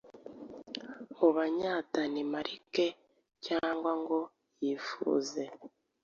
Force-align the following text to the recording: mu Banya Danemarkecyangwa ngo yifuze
mu 1.17 1.27
Banya 1.35 1.73
Danemarkecyangwa 1.93 3.91
ngo 4.01 4.19
yifuze 4.63 5.41